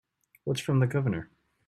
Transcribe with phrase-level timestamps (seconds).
[0.45, 1.29] What's from the Governor?